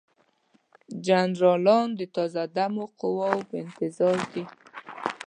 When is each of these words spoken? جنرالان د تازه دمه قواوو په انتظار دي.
جنرالان 1.05 1.87
د 1.99 2.01
تازه 2.15 2.43
دمه 2.55 2.85
قواوو 2.99 3.47
په 3.49 3.55
انتظار 3.63 4.17
دي. 4.33 4.43